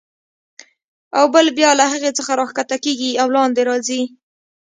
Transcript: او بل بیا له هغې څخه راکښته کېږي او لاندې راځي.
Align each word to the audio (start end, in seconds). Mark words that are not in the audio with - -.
او 1.17 1.25
بل 1.33 1.45
بیا 1.57 1.71
له 1.79 1.85
هغې 1.93 2.11
څخه 2.17 2.31
راکښته 2.39 2.77
کېږي 2.85 3.11
او 3.21 3.27
لاندې 3.35 3.61
راځي. 3.69 4.01